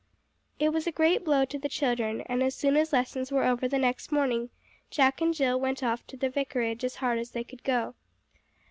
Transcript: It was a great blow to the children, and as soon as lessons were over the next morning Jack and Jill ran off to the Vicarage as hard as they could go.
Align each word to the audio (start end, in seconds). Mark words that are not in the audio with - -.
It 0.57 0.69
was 0.73 0.87
a 0.87 0.91
great 0.91 1.23
blow 1.23 1.45
to 1.45 1.59
the 1.59 1.69
children, 1.69 2.21
and 2.21 2.41
as 2.41 2.55
soon 2.55 2.75
as 2.75 2.91
lessons 2.91 3.31
were 3.31 3.43
over 3.43 3.67
the 3.67 3.77
next 3.77 4.11
morning 4.11 4.49
Jack 4.89 5.21
and 5.21 5.31
Jill 5.31 5.59
ran 5.59 5.75
off 5.83 6.07
to 6.07 6.17
the 6.17 6.27
Vicarage 6.31 6.83
as 6.83 6.95
hard 6.95 7.19
as 7.19 7.29
they 7.29 7.43
could 7.43 7.63
go. 7.63 7.93